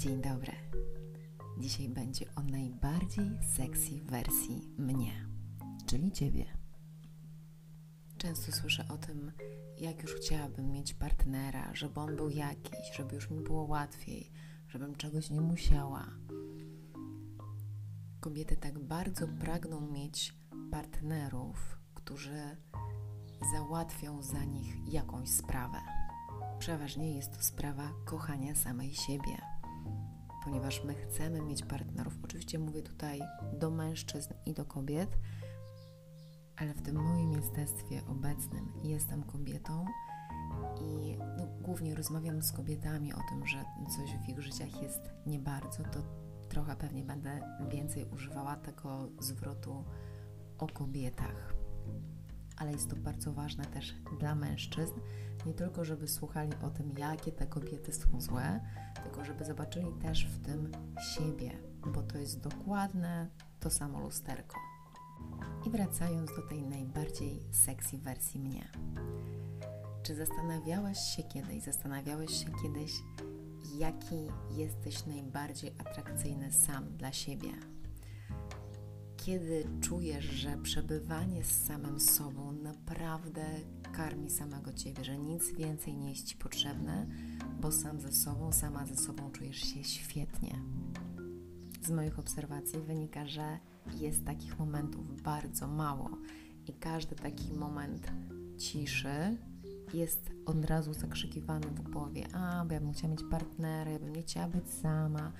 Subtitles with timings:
[0.00, 0.52] Dzień dobry.
[1.58, 5.26] Dzisiaj będzie o najbardziej sexy wersji mnie,
[5.86, 6.44] czyli ciebie.
[8.18, 9.32] Często słyszę o tym,
[9.78, 14.32] jak już chciałabym mieć partnera, żeby on był jakiś, żeby już mi było łatwiej,
[14.68, 16.06] żebym czegoś nie musiała.
[18.20, 20.34] Kobiety tak bardzo pragną mieć
[20.70, 22.56] partnerów, którzy
[23.52, 25.78] załatwią za nich jakąś sprawę.
[26.58, 29.49] Przeważnie jest to sprawa kochania samej siebie,
[30.50, 32.18] ponieważ my chcemy mieć partnerów.
[32.24, 33.20] Oczywiście mówię tutaj
[33.52, 35.18] do mężczyzn i do kobiet,
[36.56, 39.86] ale w tym moim jestestwie obecnym jestem kobietą
[40.80, 43.64] i no, głównie rozmawiam z kobietami o tym, że
[43.96, 46.02] coś w ich życiach jest nie bardzo, to
[46.48, 49.84] trochę pewnie będę więcej używała tego zwrotu
[50.58, 51.54] o kobietach.
[52.60, 54.94] Ale jest to bardzo ważne też dla mężczyzn,
[55.46, 58.60] nie tylko żeby słuchali o tym, jakie te kobiety są złe,
[59.04, 60.72] tylko żeby zobaczyli też w tym
[61.14, 61.50] siebie,
[61.86, 63.28] bo to jest dokładne
[63.60, 64.56] to samo lusterko.
[65.66, 68.68] I wracając do tej najbardziej sexy wersji mnie.
[70.02, 72.92] Czy zastanawiałeś się kiedyś, zastanawiałeś się kiedyś,
[73.78, 77.52] jaki jesteś najbardziej atrakcyjny sam dla siebie?
[79.26, 83.44] Kiedy czujesz, że przebywanie z samym sobą naprawdę
[83.92, 87.06] karmi samego ciebie, że nic więcej nie jest ci potrzebne,
[87.60, 90.62] bo sam ze sobą, sama ze sobą czujesz się świetnie.
[91.82, 93.58] Z moich obserwacji wynika, że
[94.00, 96.10] jest takich momentów bardzo mało
[96.68, 98.12] i każdy taki moment
[98.58, 99.36] ciszy
[99.94, 104.12] jest od razu zakrzykiwany w głowie: A, bo ja bym chciała mieć partnera, ja bym
[104.12, 105.32] nie chciała być sama,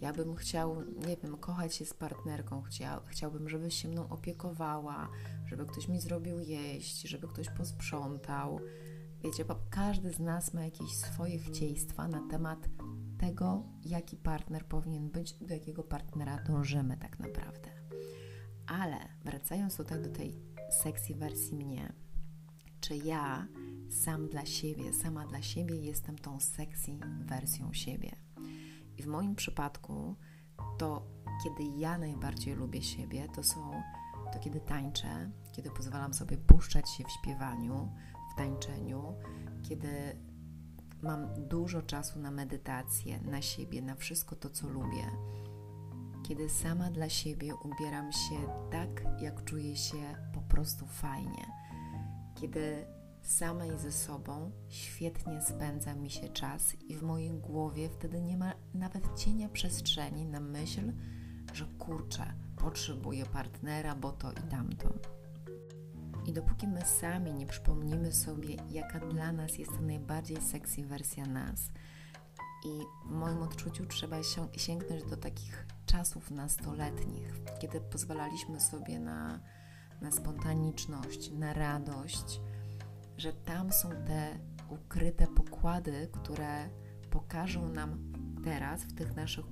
[0.00, 5.08] ja bym chciał, nie wiem, kochać się z partnerką, Chcia, chciałbym, żeby się mną opiekowała,
[5.46, 8.60] żeby ktoś mi zrobił jeść, żeby ktoś posprzątał.
[9.24, 12.68] Wiecie, każdy z nas ma jakieś swoje chcieństwa na temat
[13.18, 17.70] tego, jaki partner powinien być, do jakiego partnera dążymy tak naprawdę.
[18.66, 20.38] Ale wracając tutaj do tej
[20.82, 21.92] sekcji wersji mnie,
[22.80, 23.46] czy ja
[23.90, 28.27] sam dla siebie, sama dla siebie jestem tą sexy wersją siebie?
[28.98, 30.16] I w moim przypadku
[30.78, 31.06] to,
[31.44, 33.82] kiedy ja najbardziej lubię siebie, to są
[34.32, 37.92] to kiedy tańczę, kiedy pozwalam sobie puszczać się w śpiewaniu,
[38.32, 39.14] w tańczeniu,
[39.62, 40.16] kiedy
[41.02, 45.10] mam dużo czasu na medytację, na siebie, na wszystko to, co lubię.
[46.22, 48.36] Kiedy sama dla siebie ubieram się
[48.70, 51.46] tak, jak czuję się po prostu fajnie.
[52.34, 52.86] Kiedy
[53.28, 58.52] samej ze sobą świetnie spędza mi się czas i w mojej głowie wtedy nie ma
[58.74, 60.92] nawet cienia przestrzeni na myśl,
[61.52, 64.88] że kurczę, potrzebuję partnera, bo to i tamto.
[66.26, 71.70] I dopóki my sami nie przypomnimy sobie, jaka dla nas jest najbardziej sexy wersja nas,
[72.64, 74.16] i w moim odczuciu trzeba
[74.56, 79.40] sięgnąć do takich czasów nastoletnich, kiedy pozwalaliśmy sobie na,
[80.00, 82.40] na spontaniczność, na radość,
[83.18, 84.38] że tam są te
[84.70, 86.68] ukryte pokłady, które
[87.10, 88.12] pokażą nam
[88.44, 89.44] teraz, w tych naszych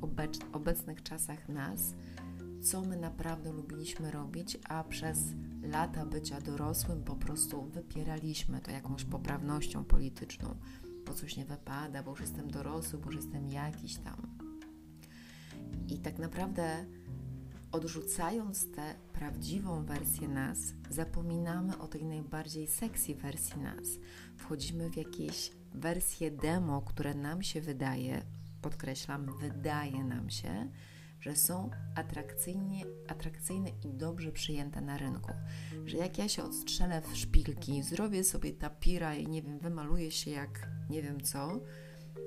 [0.52, 1.94] obecnych czasach nas,
[2.62, 5.18] co my naprawdę lubiliśmy robić, a przez
[5.62, 10.56] lata bycia dorosłym po prostu wypieraliśmy to jakąś poprawnością polityczną,
[11.06, 14.38] bo coś nie wypada, bo już jestem dorosły, bo już jestem jakiś tam.
[15.88, 16.86] I tak naprawdę
[17.72, 20.58] odrzucając tę prawdziwą wersję nas,
[20.90, 23.86] zapominamy o tej najbardziej sexy wersji nas.
[24.36, 28.22] Wchodzimy w jakieś wersje demo, które nam się wydaje,
[28.62, 30.70] podkreślam, wydaje nam się,
[31.20, 35.32] że są atrakcyjnie, atrakcyjne i dobrze przyjęte na rynku.
[35.84, 40.30] Że jak ja się odstrzelę w szpilki, zrobię sobie tapira i nie wiem, wymaluję się
[40.30, 41.60] jak nie wiem co,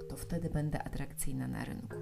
[0.10, 1.98] to wtedy będę atrakcyjna na rynku.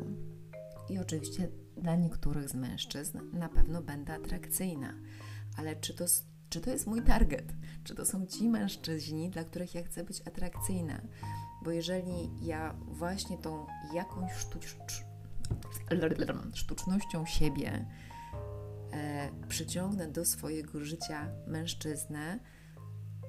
[0.90, 4.94] I oczywiście dla niektórych z mężczyzn na pewno będę atrakcyjna,
[5.58, 6.06] ale czy to,
[6.50, 7.54] czy to jest mój target?
[7.84, 11.02] Czy to są ci mężczyźni, dla których ja chcę być atrakcyjna?
[11.64, 14.78] Bo jeżeli ja właśnie tą jakąś sztucz,
[16.54, 17.86] sztucznością siebie
[18.92, 22.40] e, przyciągnę do swojego życia mężczyznę,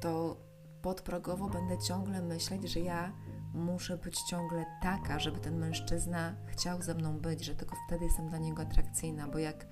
[0.01, 0.37] to
[0.83, 3.13] podprogowo będę ciągle myśleć, że ja
[3.55, 8.29] muszę być ciągle taka, żeby ten mężczyzna chciał ze mną być, że tylko wtedy jestem
[8.29, 9.67] dla niego atrakcyjna, bo jak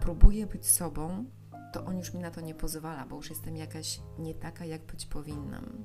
[0.00, 1.24] próbuję być sobą,
[1.72, 4.86] to on już mi na to nie pozwala, bo już jestem jakaś nie taka, jak
[4.86, 5.84] być powinnam.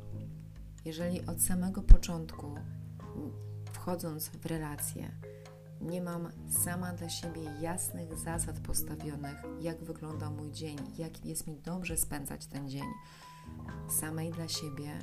[0.86, 2.56] Jeżeli od samego początku,
[3.74, 5.12] wchodząc w relacje,
[5.82, 6.30] nie mam
[6.64, 12.46] sama dla siebie jasnych zasad postawionych, jak wygląda mój dzień, jak jest mi dobrze spędzać
[12.46, 12.88] ten dzień,
[13.90, 15.00] samej dla siebie,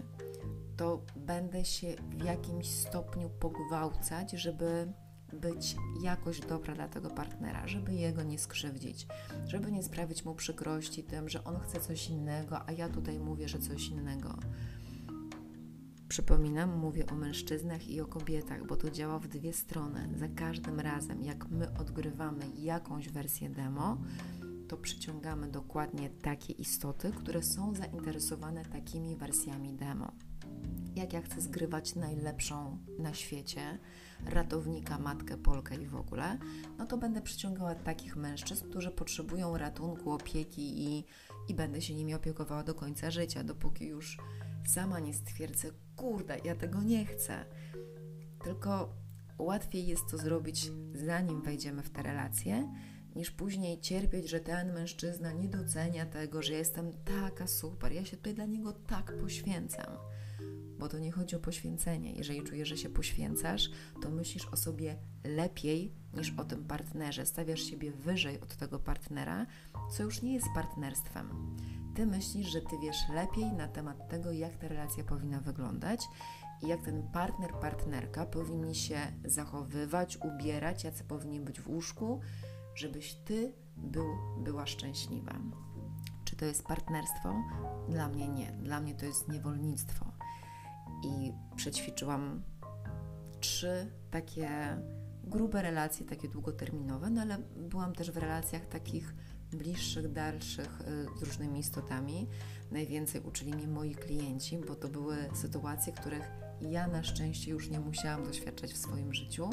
[0.81, 4.93] to będę się w jakimś stopniu pogwałcać, żeby
[5.33, 9.07] być jakoś dobra dla tego partnera, żeby jego nie skrzywdzić,
[9.47, 13.49] żeby nie sprawić mu przykrości tym, że on chce coś innego, a ja tutaj mówię,
[13.49, 14.39] że coś innego.
[16.09, 20.09] Przypominam, mówię o mężczyznach i o kobietach, bo to działa w dwie strony.
[20.17, 23.99] Za każdym razem, jak my odgrywamy jakąś wersję demo,
[24.69, 30.13] to przyciągamy dokładnie takie istoty, które są zainteresowane takimi wersjami demo.
[31.01, 33.79] Jak ja chcę zgrywać najlepszą na świecie,
[34.27, 36.39] ratownika, matkę, Polkę i w ogóle,
[36.79, 41.05] no to będę przyciągała takich mężczyzn, którzy potrzebują ratunku, opieki i,
[41.49, 44.19] i będę się nimi opiekowała do końca życia, dopóki już
[44.67, 47.45] sama nie stwierdzę, kurde, ja tego nie chcę.
[48.45, 48.95] Tylko
[49.39, 52.73] łatwiej jest to zrobić, zanim wejdziemy w te relacje,
[53.17, 58.17] niż później cierpieć, że ten mężczyzna nie docenia tego, że jestem taka super, ja się
[58.17, 60.20] tutaj dla niego tak poświęcam.
[60.81, 62.13] Bo to nie chodzi o poświęcenie.
[62.13, 63.71] Jeżeli czujesz, że się poświęcasz,
[64.03, 67.27] to myślisz o sobie lepiej niż o tym partnerze.
[67.27, 69.47] Stawiasz siebie wyżej od tego partnera,
[69.93, 71.57] co już nie jest partnerstwem.
[71.95, 76.01] Ty myślisz, że ty wiesz lepiej na temat tego, jak ta relacja powinna wyglądać
[76.63, 82.21] i jak ten partner, partnerka powinni się zachowywać, ubierać, jacy powinni być w łóżku,
[82.75, 84.07] żebyś ty był,
[84.39, 85.35] była szczęśliwa.
[86.25, 87.35] Czy to jest partnerstwo?
[87.89, 88.53] Dla mnie nie.
[88.53, 90.20] Dla mnie to jest niewolnictwo.
[91.05, 92.43] I przećwiczyłam
[93.41, 94.51] trzy takie
[95.25, 99.15] grube relacje, takie długoterminowe, no ale byłam też w relacjach takich
[99.53, 102.29] bliższych, dalszych y, z różnymi istotami.
[102.71, 106.31] Najwięcej uczyli mnie moi klienci, bo to były sytuacje, których
[106.61, 109.51] ja na szczęście już nie musiałam doświadczać w swoim życiu,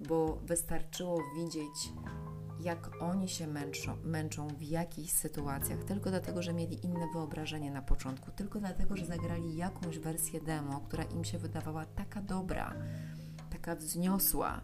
[0.00, 1.92] bo wystarczyło widzieć,
[2.64, 7.82] jak oni się męczą, męczą w jakichś sytuacjach, tylko dlatego, że mieli inne wyobrażenie na
[7.82, 12.74] początku, tylko dlatego, że zagrali jakąś wersję demo, która im się wydawała taka dobra,
[13.50, 14.60] taka wzniosła,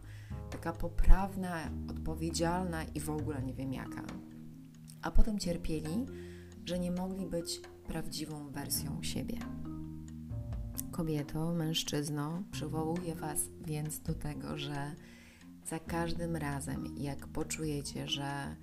[0.50, 4.02] taka poprawna, odpowiedzialna i w ogóle nie wiem jaka.
[5.02, 6.06] A potem cierpieli,
[6.64, 9.38] że nie mogli być prawdziwą wersją siebie.
[10.90, 14.94] Kobieto, mężczyzno, przywołuję Was więc do tego, że
[15.66, 18.56] za każdym razem, jak poczujecie, że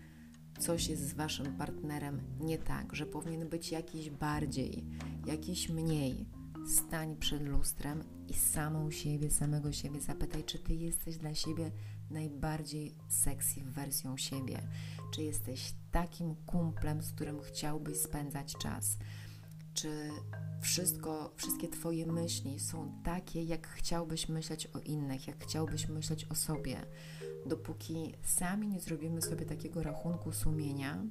[0.60, 4.86] coś jest z Waszym partnerem nie tak, że powinien być jakiś bardziej,
[5.26, 6.26] jakiś mniej,
[6.68, 11.72] stań przed lustrem i samą siebie, samego siebie zapytaj, czy Ty jesteś dla siebie
[12.10, 14.62] najbardziej sexy wersją siebie?
[15.14, 18.98] Czy jesteś takim kumplem, z którym chciałbyś spędzać czas?
[19.77, 20.09] Czy
[20.62, 26.35] wszystko, wszystkie Twoje myśli są takie, jak chciałbyś myśleć o innych, jak chciałbyś myśleć o
[26.35, 26.85] sobie?
[27.45, 31.03] Dopóki sami nie zrobimy sobie takiego rachunku sumienia,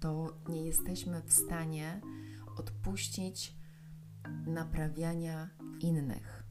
[0.00, 2.00] to nie jesteśmy w stanie
[2.56, 3.54] odpuścić
[4.46, 5.50] naprawiania
[5.80, 6.44] innych.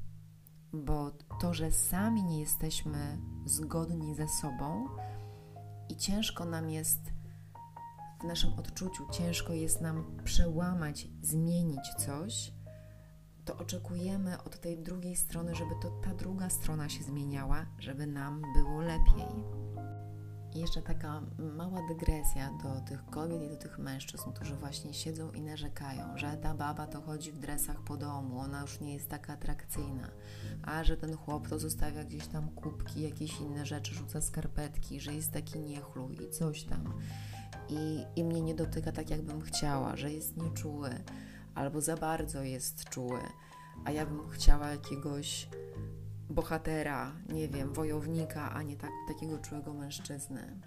[0.74, 1.12] Bo
[1.42, 4.88] to, że sami nie jesteśmy zgodni ze sobą
[5.89, 7.19] i ciężko nam jest
[8.19, 12.54] w naszym odczuciu, ciężko jest nam przełamać, zmienić coś,
[13.45, 18.42] to oczekujemy od tej drugiej strony, żeby to ta druga strona się zmieniała, żeby nam
[18.56, 19.44] było lepiej.
[20.56, 25.31] I jeszcze taka mała dygresja do tych kobiet i do tych mężczyzn, którzy właśnie siedzą
[25.31, 29.10] i narzekają, że ta baba to chodzi w dresach po domu, ona już nie jest
[29.10, 30.09] taka atrakcyjna,
[30.64, 35.14] a że ten chłop to zostawia gdzieś tam kubki, jakieś inne rzeczy, rzuca skarpetki, że
[35.14, 36.94] jest taki niechlój i coś tam.
[37.70, 40.90] I, I mnie nie dotyka tak, jakbym chciała, że jest nieczuły,
[41.56, 43.20] albo za bardzo jest czuły,
[43.86, 45.50] a ja bym chciała jakiegoś
[46.30, 50.60] bohatera, nie wiem, wojownika, a nie tak, takiego czułego mężczyzny,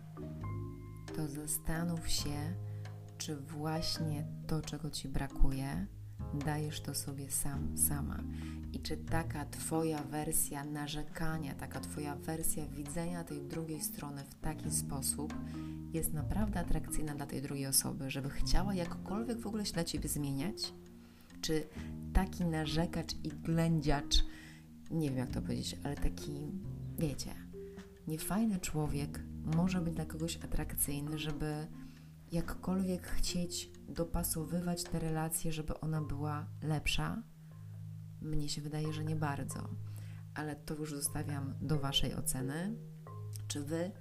[1.17, 2.55] to zastanów się,
[3.19, 5.87] czy właśnie to, czego ci brakuje,
[6.35, 8.19] dajesz to sobie sam, sama.
[8.73, 14.71] I czy taka Twoja wersja narzekania, taka Twoja wersja widzenia tej drugiej strony w taki
[14.71, 15.35] sposób
[15.93, 20.09] jest naprawdę atrakcyjna dla tej drugiej osoby, żeby chciała jakkolwiek w ogóle się dla Ciebie
[20.09, 20.75] zmieniać?
[21.41, 21.69] Czy
[22.13, 24.25] taki narzekacz i ględziacz
[24.91, 26.53] nie wiem jak to powiedzieć, ale taki,
[26.99, 27.35] wiecie,
[28.07, 29.21] niefajny człowiek
[29.57, 31.67] może być dla kogoś atrakcyjny, żeby
[32.33, 37.23] jakkolwiek chcieć dopasowywać te relacje, żeby ona była lepsza?
[38.21, 39.69] Mnie się wydaje, że nie bardzo,
[40.35, 42.77] ale to już zostawiam do Waszej oceny.
[43.49, 43.93] Czy Wy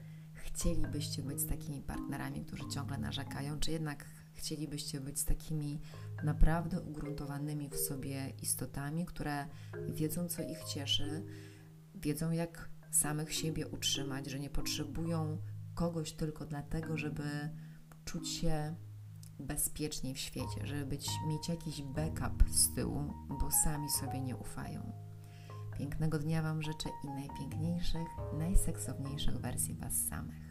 [0.53, 5.79] chcielibyście być z takimi partnerami, którzy ciągle narzekają, czy jednak chcielibyście być z takimi
[6.23, 9.45] naprawdę ugruntowanymi w sobie istotami, które
[9.89, 11.23] wiedzą, co ich cieszy,
[11.95, 15.37] wiedzą, jak samych siebie utrzymać, że nie potrzebują
[15.75, 17.23] kogoś tylko dlatego, żeby
[18.05, 18.75] czuć się
[19.39, 25.10] bezpieczniej w świecie, żeby być, mieć jakiś backup z tyłu, bo sami sobie nie ufają.
[25.81, 30.50] Pięknego dnia Wam życzę i najpiękniejszych, najseksowniejszych wersji Was samych.